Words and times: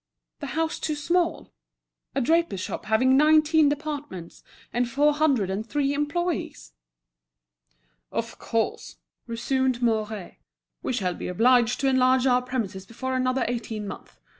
The 0.39 0.57
house 0.59 0.79
too 0.79 0.95
small! 0.95 1.53
a 2.15 2.21
draper's 2.21 2.59
shop 2.59 2.85
having 2.85 3.15
nineteen 3.15 3.69
departments, 3.69 4.41
and 4.73 4.89
four 4.89 5.13
hundred 5.13 5.51
and 5.51 5.63
three 5.63 5.93
employees! 5.93 6.73
"Of 8.11 8.39
course," 8.39 8.95
resumed 9.27 9.83
Mouret, 9.83 10.37
"we 10.81 10.91
shall 10.91 11.13
be 11.13 11.27
obliged 11.27 11.79
to 11.81 11.87
enlarge 11.87 12.25
our 12.25 12.41
premises 12.41 12.87
before 12.87 13.13
another 13.15 13.45
eighteen 13.47 13.87
months. 13.87 14.13